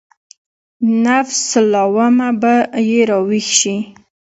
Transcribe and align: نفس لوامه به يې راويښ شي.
نفس 1.05 1.43
لوامه 1.73 2.29
به 2.41 2.53
يې 2.89 3.01
راويښ 3.09 3.47
شي. 3.59 3.77